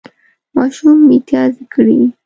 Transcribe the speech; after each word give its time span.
ماشوم 0.55 0.97
متیازې 1.09 1.63
کړې 1.73 2.01